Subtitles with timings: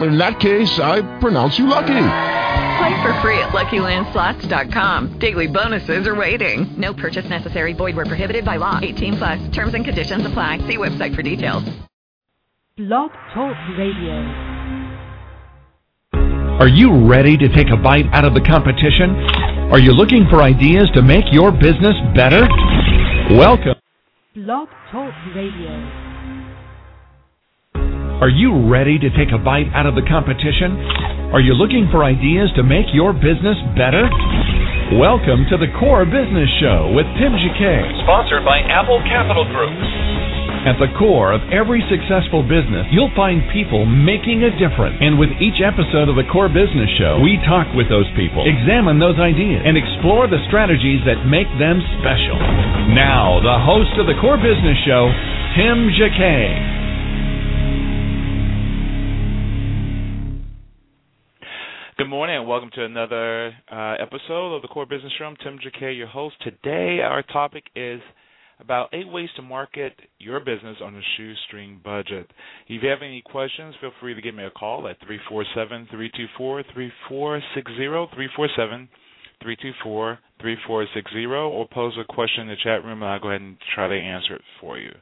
[0.00, 1.86] In that case, I pronounce you lucky.
[2.78, 5.18] Play for free at LuckyLandSlots.com.
[5.18, 6.72] Daily bonuses are waiting.
[6.78, 7.72] No purchase necessary.
[7.72, 8.78] Void where prohibited by law.
[8.80, 9.48] 18 plus.
[9.50, 10.58] Terms and conditions apply.
[10.58, 11.64] See website for details.
[12.76, 14.14] Blog Talk Radio.
[16.60, 19.16] Are you ready to take a bite out of the competition?
[19.72, 22.46] Are you looking for ideas to make your business better?
[23.30, 23.74] Welcome.
[24.36, 26.07] Blog Talk Radio.
[28.18, 30.74] Are you ready to take a bite out of the competition?
[31.30, 34.10] Are you looking for ideas to make your business better?
[34.98, 39.70] Welcome to the Core Business Show with Tim Jacquet, sponsored by Apple Capital Group.
[40.66, 44.98] At the core of every successful business, you'll find people making a difference.
[44.98, 48.98] And with each episode of the Core Business Show, we talk with those people, examine
[48.98, 52.34] those ideas, and explore the strategies that make them special.
[52.98, 55.06] Now, the host of the Core Business Show,
[55.54, 56.67] Tim Jacquet.
[61.98, 65.12] Good morning and welcome to another uh, episode of the Core Business.
[65.20, 66.36] I'm Tim Jacquet, your host.
[66.44, 68.00] Today, our topic is
[68.60, 72.30] about eight ways to market your business on a shoestring budget.
[72.68, 76.62] If you have any questions, feel free to give me a call at 347 324
[76.72, 77.74] 3460,
[78.14, 78.88] 347
[79.42, 83.56] 324 3460, or pose a question in the chat room and I'll go ahead and
[83.74, 84.94] try to answer it for you.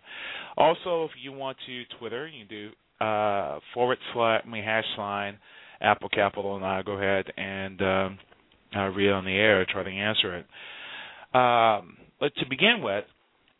[0.57, 4.89] Also, if you want to Twitter, you can do uh, forward slash, I mean, hash
[4.97, 5.37] sign
[5.81, 8.19] Apple Capital, and I'll go ahead and um,
[8.75, 10.47] uh, read on the air, try to answer it.
[11.37, 13.05] Um, but to begin with,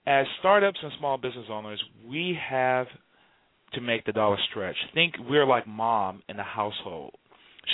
[0.07, 2.87] as startups and small business owners, we have
[3.73, 4.77] to make the dollar stretch.
[4.95, 7.15] Think we're like mom in the household.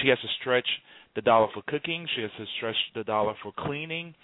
[0.02, 0.66] She has to stretch
[1.14, 2.06] the dollar for cooking.
[2.16, 4.14] She has to stretch the dollar for cleaning.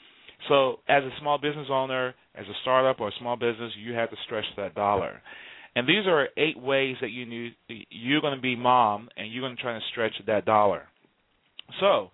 [0.48, 4.10] So, as a small business owner, as a startup or a small business, you have
[4.10, 5.20] to stretch that dollar.
[5.78, 9.54] And these are eight ways that you you're going to be mom and you're going
[9.54, 10.88] to try to stretch that dollar.
[11.78, 12.10] So,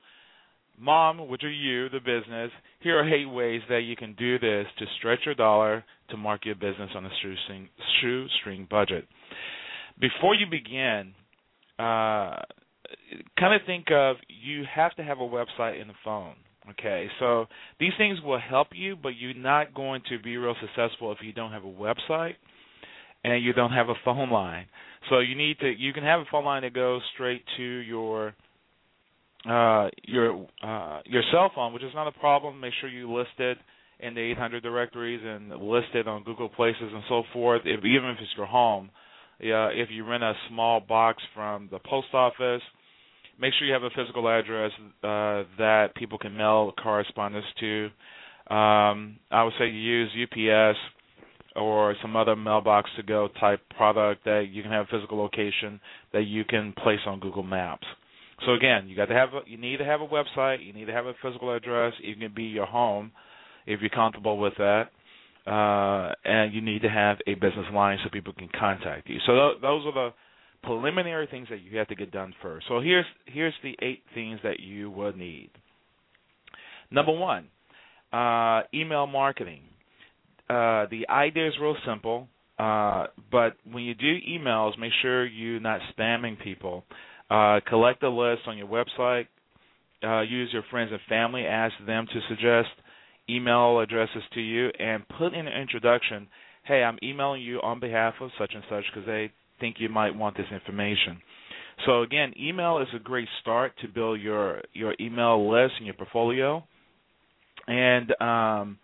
[0.79, 4.67] mom, which are you, the business, here are eight ways that you can do this
[4.79, 7.71] to stretch your dollar to mark your business on a shoestring,
[8.03, 9.09] shoestring budget.
[9.99, 11.15] Before you begin,
[11.79, 12.43] uh,
[13.41, 16.35] kind of think of you have to have a website and a phone.
[16.69, 17.47] Okay, so
[17.81, 21.33] these things will help you, but you're not going to be real successful if you
[21.33, 22.35] don't have a website
[23.25, 24.67] and you don't have a phone line.
[25.11, 28.35] So you need to you can have a phone line that goes straight to your
[29.49, 32.61] uh, your uh, your cell phone, which is not a problem.
[32.61, 33.59] Make sure you list it
[34.01, 37.63] in the 800 directories and list it on Google Places and so forth.
[37.65, 38.91] If, even if it's your home,
[39.41, 42.63] yeah, if you rent a small box from the post office,
[43.39, 47.85] make sure you have a physical address uh, that people can mail correspondence to.
[48.51, 50.79] Um, I would say use UPS
[51.57, 55.81] or some other mailbox to go type product that you can have a physical location
[56.13, 57.87] that you can place on Google Maps.
[58.45, 60.87] So again, you got to have a, you need to have a website, you need
[60.87, 61.93] to have a physical address.
[62.03, 63.13] It can be your home
[63.67, 64.89] if you're comfortable with that,
[65.47, 69.19] uh, and you need to have a business line so people can contact you.
[69.27, 70.11] So th- those are the
[70.63, 72.67] preliminary things that you have to get done first.
[72.69, 75.51] So here's here's the eight things that you would need.
[76.91, 77.49] Number one,
[78.13, 79.63] uh, email marketing.
[80.49, 82.29] Uh, the idea is real simple,
[82.59, 86.85] uh, but when you do emails, make sure you're not spamming people.
[87.31, 89.27] Uh, collect a list on your website.
[90.03, 91.47] Uh, use your friends and family.
[91.47, 92.69] Ask them to suggest
[93.29, 96.29] email addresses to you, and put in an introduction.
[96.65, 100.15] Hey, I'm emailing you on behalf of such and such because they think you might
[100.15, 101.21] want this information.
[101.87, 105.95] So again, email is a great start to build your your email list and your
[105.95, 106.63] portfolio.
[107.67, 108.79] And um,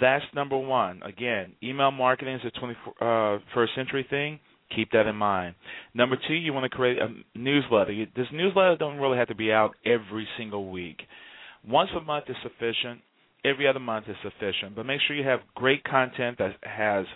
[0.00, 1.02] that's number one.
[1.02, 4.40] Again, email marketing is a 21st uh, century thing.
[4.74, 5.54] Keep that in mind.
[5.94, 8.06] Number two, you want to create a newsletter.
[8.14, 10.98] This newsletter don't really have to be out every single week.
[11.66, 13.00] Once a month is sufficient.
[13.44, 14.76] Every other month is sufficient.
[14.76, 17.06] But make sure you have great content that has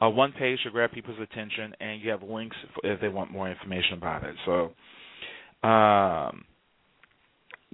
[0.00, 3.50] a one page to grab people's attention, and you have links if they want more
[3.50, 4.34] information about it.
[4.44, 6.44] So, um,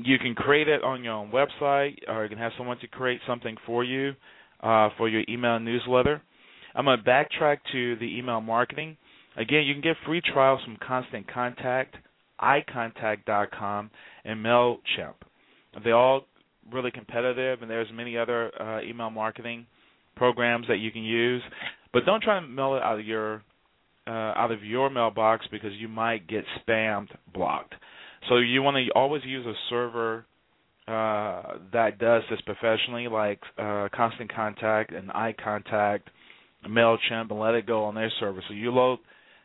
[0.04, 3.20] you can create it on your own website, or you can have someone to create
[3.26, 4.14] something for you
[4.62, 6.22] uh, for your email newsletter.
[6.74, 8.96] I'm going to backtrack to the email marketing.
[9.36, 11.96] Again, you can get free trials from Constant Contact,
[12.40, 13.90] iContact.com,
[14.24, 15.14] and Mailchimp.
[15.84, 16.26] They're all
[16.72, 19.66] really competitive, and there's many other uh, email marketing
[20.16, 21.42] programs that you can use.
[21.92, 23.42] But don't try to mail it out of your
[24.06, 27.74] uh, out of your mailbox because you might get spammed blocked.
[28.28, 30.26] So you want to always use a server
[30.86, 36.00] uh, that does this professionally, like uh, Constant Contact and iContact,
[36.68, 38.42] Mailchimp, and let it go on their server.
[38.48, 38.98] So you load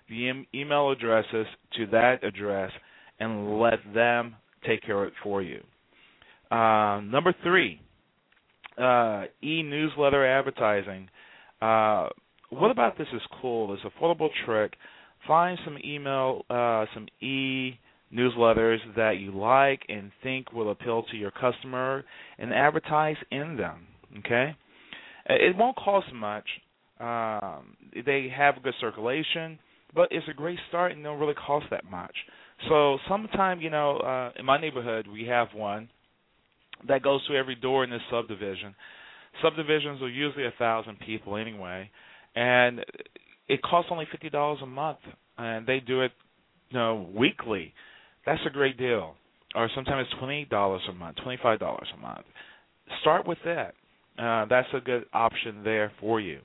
[0.09, 1.45] the em- email addresses
[1.77, 2.71] to that address
[3.19, 4.35] and let them
[4.65, 5.61] take care of it for you.
[6.51, 7.79] Uh, number three,
[8.77, 11.09] uh, e-newsletter advertising.
[11.61, 12.09] Uh,
[12.49, 13.67] what about this is cool?
[13.69, 14.73] This affordable trick.
[15.27, 17.79] Find some email, uh, some e
[18.15, 22.03] newsletters that you like and think will appeal to your customer,
[22.37, 23.87] and advertise in them.
[24.19, 24.55] Okay,
[25.27, 26.45] it won't cost much.
[26.99, 27.75] Um,
[28.05, 29.59] they have good circulation,
[29.93, 32.15] but it's a great start and don't really cost that much.
[32.69, 35.89] So sometime, you know, uh, in my neighborhood, we have one
[36.87, 38.75] that goes to every door in this subdivision.
[39.43, 41.89] Subdivisions are usually a thousand people anyway,
[42.35, 42.79] and
[43.49, 44.99] it costs only fifty dollars a month,
[45.37, 46.11] and they do it,
[46.69, 47.73] you know, weekly.
[48.25, 49.15] That's a great deal.
[49.55, 52.25] Or sometimes it's twenty dollars a month, twenty five dollars a month.
[53.01, 53.73] Start with that.
[54.17, 56.39] Uh, that's a good option there for you.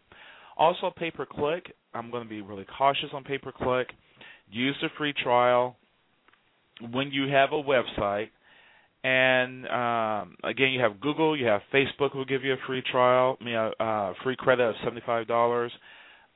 [0.56, 1.72] Also, pay per click.
[1.94, 3.88] I'm going to be really cautious on pay per click.
[4.50, 5.76] Use the free trial
[6.92, 8.28] when you have a website.
[9.02, 13.38] And um, again, you have Google, you have Facebook will give you a free trial,
[13.46, 15.72] a uh, free credit of seventy-five dollars.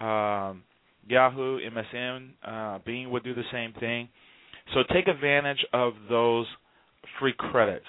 [0.00, 0.62] Um,
[1.06, 4.08] Yahoo, MSN, uh, Bing would do the same thing.
[4.72, 6.46] So take advantage of those
[7.20, 7.84] free credits.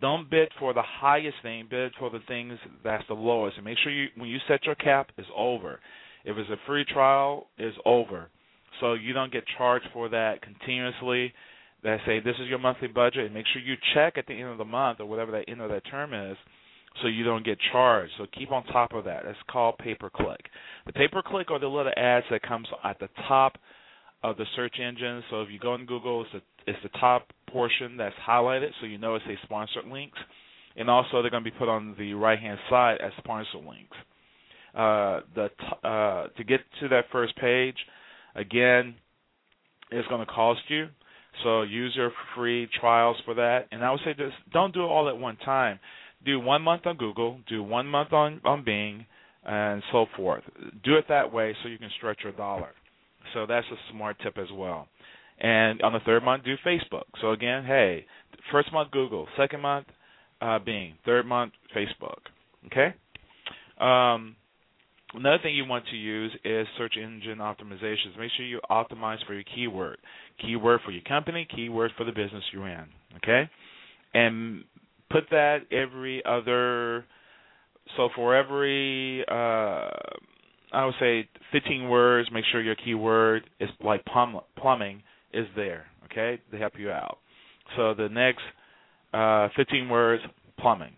[0.00, 1.66] Don't bid for the highest thing.
[1.70, 4.74] Bid for the things that's the lowest, and make sure you when you set your
[4.74, 5.80] cap is over.
[6.24, 8.28] If it's a free trial, is over,
[8.80, 11.32] so you don't get charged for that continuously.
[11.82, 14.50] That say this is your monthly budget, and make sure you check at the end
[14.50, 16.36] of the month or whatever that end of that term is,
[17.00, 18.12] so you don't get charged.
[18.18, 19.24] So keep on top of that.
[19.24, 20.40] It's called pay per click.
[20.86, 23.56] The pay per click are the little ads that comes at the top
[24.22, 25.22] of the search engine.
[25.30, 28.86] So if you go on Google, it's the, it's the top portion that's highlighted, so
[28.86, 30.18] you know it's a sponsored links.
[30.76, 33.96] And also, they're going to be put on the right hand side as sponsored links.
[34.74, 37.76] Uh, the t- uh, to get to that first page,
[38.34, 38.94] again,
[39.90, 40.88] it's going to cost you.
[41.42, 43.68] So use your free trials for that.
[43.72, 45.78] And I would say just don't do it all at one time.
[46.24, 49.06] Do one month on Google, do one month on on Bing,
[49.44, 50.42] and so forth.
[50.84, 52.70] Do it that way so you can stretch your dollar.
[53.34, 54.88] So that's a smart tip as well.
[55.38, 57.04] And on the third month, do Facebook.
[57.20, 58.06] So again, hey,
[58.50, 59.86] first month Google, second month
[60.40, 62.18] uh, Bing, third month Facebook.
[62.66, 62.94] Okay.
[63.78, 64.36] Um,
[65.14, 68.18] another thing you want to use is search engine optimizations.
[68.18, 69.98] Make sure you optimize for your keyword,
[70.40, 72.86] keyword for your company, keyword for the business you're in.
[73.16, 73.48] Okay,
[74.14, 74.64] and
[75.10, 77.04] put that every other.
[77.96, 79.88] So for every uh,
[80.72, 82.28] I would say 15 words.
[82.32, 85.02] Make sure your keyword is like plum, plumbing
[85.32, 85.86] is there.
[86.06, 87.18] Okay, they help you out.
[87.76, 88.42] So the next
[89.12, 90.22] uh, 15 words,
[90.58, 90.92] plumbing.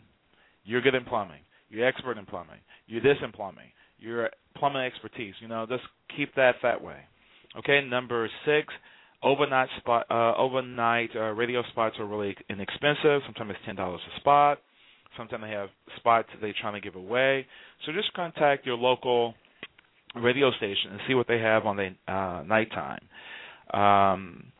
[0.65, 1.41] You're good in plumbing.
[1.71, 2.61] You're expert in plumbing.
[2.87, 3.71] You're this in plumbing.
[3.99, 5.35] You're plumbing expertise.
[5.41, 5.83] You know, just
[6.17, 6.99] keep that that way.
[7.59, 8.73] Okay, number six.
[9.21, 13.23] Overnight spot, uh, overnight uh, radio spots are really inexpensive.
[13.27, 14.59] Sometimes it's ten dollars a spot.
[15.17, 17.45] Sometimes they have spots that they're trying to give away.
[17.85, 19.35] So just contact your local
[20.15, 23.01] radio station and see what they have on the uh, nighttime.
[23.73, 24.53] Um,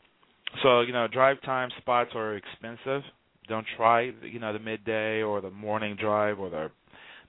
[0.63, 3.01] so you know, drive time spots are expensive.
[3.47, 6.71] Don't try you know the midday or the morning drive or the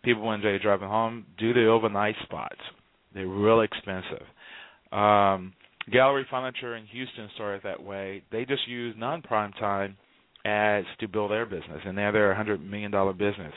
[0.03, 1.27] people when they're driving home.
[1.39, 2.61] Do the overnight spots.
[3.15, 4.27] They're real expensive.
[4.93, 5.53] Um,
[5.91, 8.23] Gallery Furniture in Houston started that way.
[8.31, 9.97] They just use non-prime time
[10.45, 13.53] ads to build their business, and now they're a hundred million dollar business.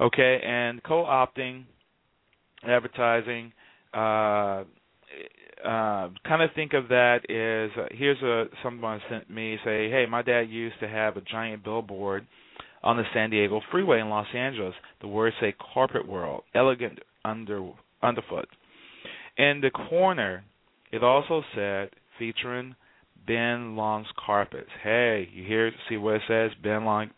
[0.00, 1.64] Okay, and co-opting
[2.66, 3.52] advertising
[3.94, 4.64] uh,
[5.64, 10.06] uh, kind of think of that as uh, here's a someone sent me say, hey,
[10.08, 12.26] my dad used to have a giant billboard
[12.82, 14.74] on the San Diego freeway in Los Angeles.
[15.00, 17.70] The words say "Carpet World," elegant under
[18.02, 18.48] underfoot.
[19.38, 20.44] In the corner,
[20.90, 22.74] it also said featuring
[23.26, 24.68] Ben Long's carpets.
[24.82, 26.50] Hey, you hear see what it says?
[26.62, 27.10] Ben Long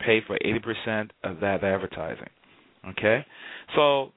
[0.00, 2.28] paid for 80% of that advertising.
[2.90, 3.24] Okay,
[3.76, 4.12] so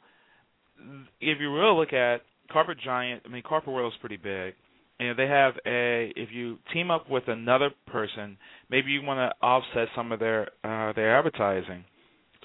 [1.21, 4.53] if you really look at Carpet Giant, I mean Carpet World is pretty big.
[4.99, 8.37] And they have a if you team up with another person,
[8.69, 11.83] maybe you want to offset some of their uh their advertising.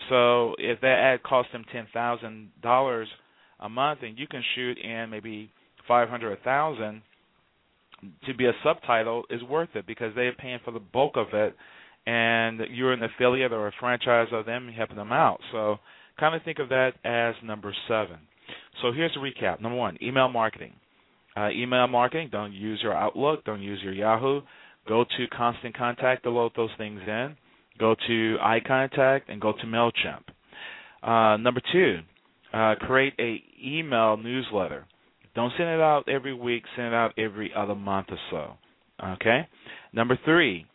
[0.08, 3.08] So if that ad costs them ten thousand dollars
[3.60, 5.50] a month and you can shoot in maybe
[5.86, 7.02] five hundred or thousand
[8.26, 11.54] to be a subtitle is worth it because they're paying for the bulk of it
[12.06, 15.40] and you're an affiliate or a franchise of them helping them out.
[15.52, 15.76] So
[16.18, 18.18] kind of think of that as number seven.
[18.82, 19.60] So here's a recap.
[19.60, 20.72] Number one, email marketing.
[21.36, 24.40] uh, email marketing, don't use your Outlook, don't use your Yahoo.
[24.88, 27.36] Go to Constant Contact to load those things in.
[27.78, 30.24] Go to iContact and go to Mailchimp.
[31.02, 31.98] Uh, number two,
[32.52, 34.86] uh, create a email newsletter.
[35.34, 36.64] Don't send it out every week.
[36.76, 38.52] Send it out every other month or so.
[39.14, 39.46] Okay.
[39.92, 40.66] Number three,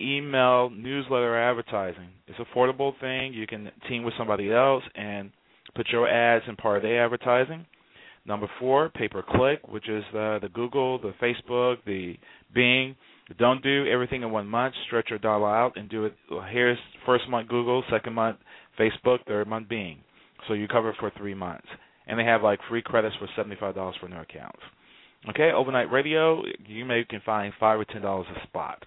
[0.00, 2.08] email newsletter advertising.
[2.26, 3.34] It's an affordable thing.
[3.34, 5.30] You can team with somebody else and
[5.74, 7.66] put your ads in part of their advertising.
[8.24, 12.16] Number four, pay per click, which is the, Google, the Facebook, the
[12.54, 12.96] Bing.
[13.38, 14.74] Don't do everything in one month.
[14.86, 16.14] Stretch your dollar out and do it.
[16.50, 18.38] Here's first month Google, second month
[18.78, 19.98] Facebook, third month Bing.
[20.46, 21.66] So you cover for three months.
[22.06, 24.60] And they have like free credits for seventy-five dollars for new accounts.
[25.28, 28.84] Okay, overnight radio, you may can find five or ten dollars a spot.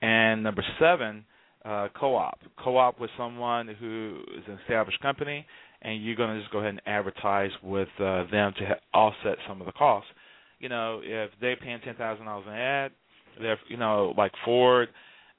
[0.00, 1.24] And number seven,
[1.64, 2.38] uh, co-op.
[2.62, 5.46] Co-op with someone who is an established company,
[5.82, 9.38] and you're going to just go ahead and advertise with uh, them to ha- offset
[9.48, 10.10] some of the costs.
[10.58, 12.92] You know, if they're paying ten thousand dollars an ad,
[13.40, 14.88] they're you know like Ford,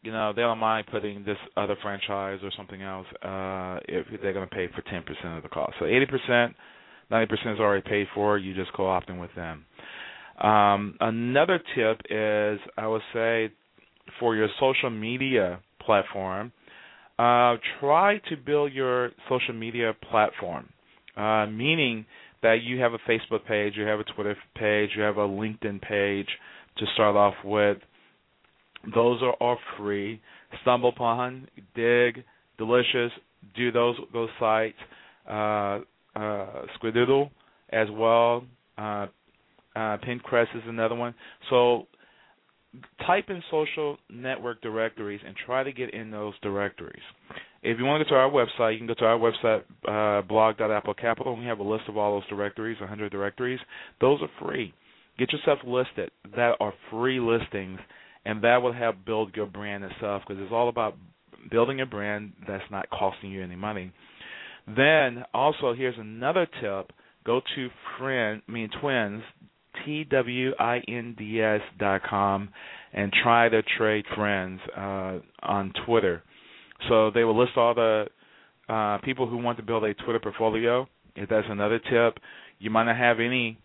[0.02, 4.34] you know they don't mind putting this other franchise or something else uh, if they're
[4.34, 5.74] going to pay for ten percent of the cost.
[5.80, 6.56] So eighty percent,
[7.10, 8.38] ninety percent is already paid for.
[8.38, 9.66] You just co-opting with them.
[10.42, 13.52] Um, another tip is I would say
[14.20, 16.52] for your social media platform,
[17.20, 20.68] uh, try to build your social media platform,
[21.16, 22.06] uh, meaning
[22.42, 25.82] that you have a Facebook page, you have a Twitter page, you have a LinkedIn
[25.82, 26.28] page
[26.78, 27.78] to start off with.
[28.94, 30.22] Those are all free.
[30.66, 32.24] StumbleUpon, Digg,
[32.58, 33.12] Delicious,
[33.56, 34.78] do those those sites.
[35.28, 35.80] Uh,
[36.16, 37.30] uh, Squiddiddle
[37.70, 38.44] as well.
[38.78, 39.08] Uh,
[39.76, 41.16] uh, Pinterest is another one.
[41.50, 41.88] So
[43.06, 47.02] type in social network directories and try to get in those directories.
[47.62, 50.22] If you want to go to our website, you can go to our website, uh,
[50.24, 53.60] blog.applecapital, and we have a list of all those directories, 100 directories.
[54.02, 54.74] Those are free.
[55.18, 56.12] Get yourself listed.
[56.36, 57.80] That are free listings,
[58.26, 60.98] and that will help build your brand itself because it's all about
[61.52, 63.92] building a brand that's not costing you any money.
[64.68, 66.92] Then, also, here's another tip.
[67.26, 69.24] Go to friend, I mean Twiends,
[69.86, 72.50] T W I N D S dot com
[72.94, 76.24] and try to trade friends uh, on Twitter.
[76.90, 78.06] So they will list all the
[78.70, 80.88] uh, people who want to build a Twitter portfolio.
[81.16, 82.22] If that's another tip,
[82.60, 83.58] you might not have any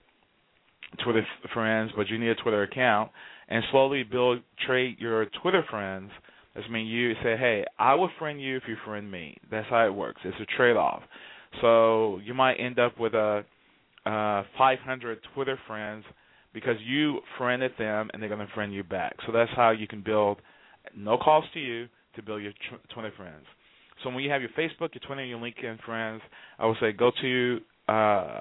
[1.05, 3.11] Twitter friends, but you need a Twitter account,
[3.49, 6.11] and slowly build trade your Twitter friends.
[6.55, 9.37] That's mean you say, hey, I will friend you if you friend me.
[9.51, 10.21] That's how it works.
[10.25, 11.03] It's a trade off.
[11.61, 13.45] So you might end up with a
[14.09, 16.05] uh, 500 Twitter friends
[16.55, 19.15] because you friended them and they're going to friend you back.
[19.27, 20.39] So that's how you can build,
[20.97, 23.45] no cost to you, to build your tw- Twitter friends.
[24.03, 26.23] So when you have your Facebook, your Twitter, your LinkedIn friends,
[26.59, 28.41] I would say go to uh,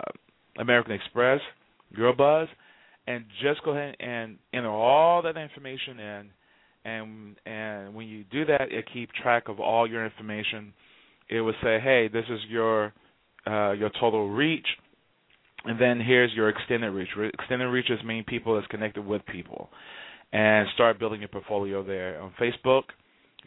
[0.58, 1.42] American Express,
[1.98, 2.48] Eurobuzz,
[3.06, 6.30] and just go ahead and enter all that information in.
[6.86, 10.74] And and when you do that, it keep track of all your information.
[11.30, 12.94] It will say, hey, this is your
[13.46, 14.68] uh, your total reach
[15.68, 17.10] and then here's your extended reach.
[17.40, 19.70] Extended reach is mean people that's connected with people,
[20.32, 22.84] and start building your portfolio there on Facebook.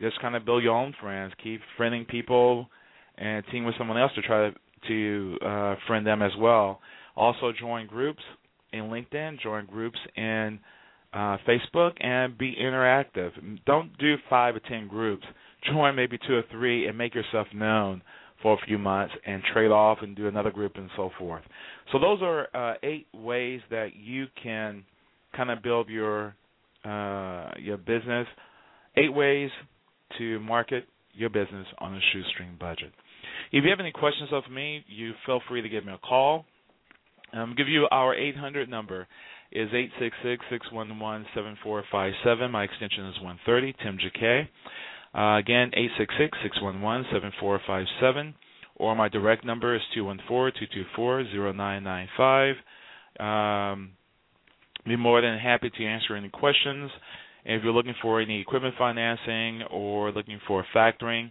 [0.00, 1.32] Just kind of build your own friends.
[1.42, 2.68] Keep friending people,
[3.18, 4.56] and team with someone else to try to
[4.88, 6.80] to uh, friend them as well.
[7.16, 8.22] Also, join groups
[8.72, 9.40] in LinkedIn.
[9.40, 10.58] Join groups in
[11.12, 13.30] uh, Facebook, and be interactive.
[13.66, 15.24] Don't do five or ten groups.
[15.70, 18.02] Join maybe two or three, and make yourself known
[18.42, 21.42] for a few months and trade off and do another group and so forth.
[21.92, 24.84] So those are uh, eight ways that you can
[25.36, 26.34] kind of build your
[26.84, 28.26] uh, your business.
[28.96, 29.50] Eight ways
[30.18, 32.92] to market your business on a shoestring budget.
[33.52, 36.46] If you have any questions of me, you feel free to give me a call.
[37.32, 39.06] Um, give you our 800 number
[39.52, 39.68] is
[40.22, 42.50] 866-611-7457.
[42.50, 44.48] My extension is 130, Tim Jacquet.
[45.14, 45.70] Uh, again,
[46.54, 48.34] 866-611-7457
[48.80, 52.54] or my direct number is 214-224-0995.
[53.20, 53.90] Um,
[54.86, 56.90] be more than happy to answer any questions.
[57.44, 61.30] And if you're looking for any equipment financing or looking for factoring,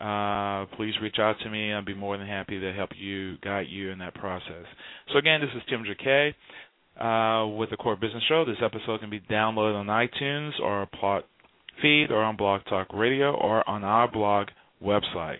[0.00, 1.72] uh, please reach out to me.
[1.72, 4.66] I'll be more than happy to help you, guide you in that process.
[5.12, 6.34] So again, this is Tim Jacquet
[7.00, 8.44] uh, with the Core Business Show.
[8.44, 10.86] This episode can be downloaded on iTunes or
[11.82, 14.48] feed or on Blog Talk Radio or on our blog
[14.82, 15.38] website.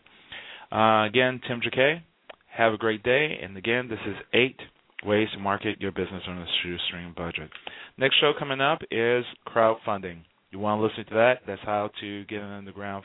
[0.70, 2.02] Uh, again, Tim Jacquet,
[2.50, 3.38] have a great day.
[3.42, 4.58] And again, this is eight
[5.04, 7.50] ways to market your business on a shoestring budget.
[7.98, 10.18] Next show coming up is crowdfunding.
[10.50, 11.40] You want to listen to that?
[11.46, 13.04] That's how to get in the ground,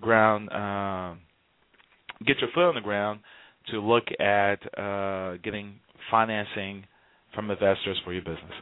[0.00, 1.14] ground, uh,
[2.26, 3.20] get your foot on the ground
[3.70, 5.74] to look at uh, getting
[6.10, 6.84] financing
[7.34, 8.54] from investors for your business.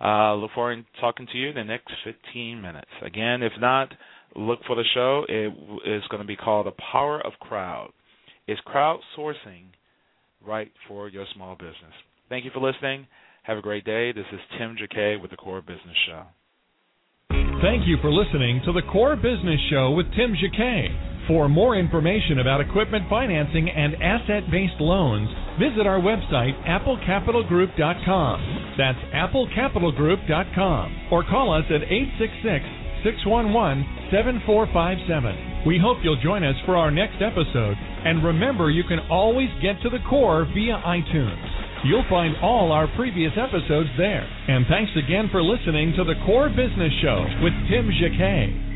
[0.00, 2.90] Uh, look forward to talking to you in the next 15 minutes.
[3.04, 3.92] Again, if not,
[4.34, 5.24] look for the show.
[5.28, 5.52] It
[5.86, 7.90] is going to be called The Power of Crowd.
[8.46, 9.72] Is crowdsourcing
[10.46, 11.94] right for your small business?
[12.28, 13.06] Thank you for listening.
[13.44, 14.12] Have a great day.
[14.12, 16.22] This is Tim Jacquet with the Core Business Show.
[17.62, 20.90] Thank you for listening to the Core Business Show with Tim Jacquet.
[21.26, 28.74] For more information about equipment financing and asset-based loans, visit our website, applecapitalgroup.com.
[28.78, 31.08] That's applecapitalgroup.com.
[31.10, 31.82] Or call us at
[33.04, 35.66] 866-611-7457.
[35.66, 37.76] We hope you'll join us for our next episode.
[38.04, 41.44] And remember, you can always get to the core via iTunes.
[41.84, 44.26] You'll find all our previous episodes there.
[44.48, 48.75] And thanks again for listening to the Core Business Show with Tim Jacquet.